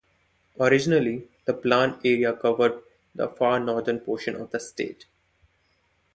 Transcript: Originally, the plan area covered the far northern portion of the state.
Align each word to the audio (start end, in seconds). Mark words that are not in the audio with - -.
Originally, 0.59 1.27
the 1.45 1.53
plan 1.53 1.99
area 2.03 2.33
covered 2.33 2.81
the 3.13 3.27
far 3.29 3.59
northern 3.59 3.99
portion 3.99 4.35
of 4.35 4.49
the 4.49 4.59
state. 4.59 5.05